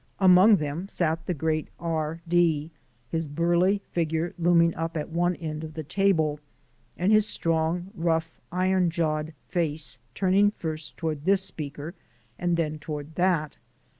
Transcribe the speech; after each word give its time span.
Among 0.17 0.55
them 0.55 0.87
sat 0.87 1.27
the 1.27 1.33
great 1.35 1.67
R 1.79 2.21
D, 2.27 2.71
his 3.07 3.27
burly 3.27 3.83
figure 3.91 4.33
looming 4.39 4.73
up 4.73 4.97
at 4.97 5.09
one 5.11 5.35
end 5.35 5.63
of 5.63 5.75
the 5.75 5.83
table, 5.83 6.39
and 6.97 7.11
his 7.11 7.27
strong, 7.27 7.91
rough, 7.93 8.41
iron 8.51 8.89
jawed 8.89 9.35
face 9.47 9.99
turning 10.15 10.49
first 10.49 10.97
toward 10.97 11.25
this 11.25 11.43
speaker 11.43 11.93
and 12.39 12.57
then 12.57 12.79
toward 12.79 13.13
that. 13.13 13.57